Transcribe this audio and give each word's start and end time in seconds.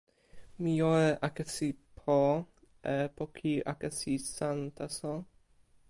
mi 0.63 0.71
jo 0.77 0.87
e 1.01 1.11
akesi 1.27 1.69
po, 1.99 2.15
e 2.95 2.97
poki 3.15 3.53
akesi 3.75 4.13
san 4.33 4.57
taso. 4.77 5.13